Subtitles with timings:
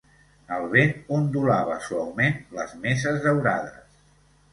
[0.55, 4.01] El vent ondulava suaument les messes daurades.